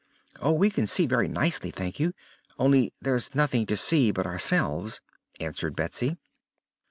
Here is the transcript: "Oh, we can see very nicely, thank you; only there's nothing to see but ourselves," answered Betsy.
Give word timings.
"Oh, 0.39 0.51
we 0.53 0.71
can 0.71 0.87
see 0.87 1.05
very 1.05 1.27
nicely, 1.27 1.69
thank 1.69 1.99
you; 1.99 2.15
only 2.57 2.91
there's 2.99 3.35
nothing 3.35 3.67
to 3.67 3.75
see 3.75 4.09
but 4.09 4.25
ourselves," 4.25 4.99
answered 5.39 5.75
Betsy. 5.75 6.17